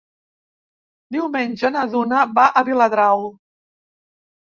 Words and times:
Diumenge 1.17 1.71
na 1.77 1.85
Duna 1.93 2.25
va 2.41 2.49
a 2.49 2.67
Viladrau. 2.73 3.27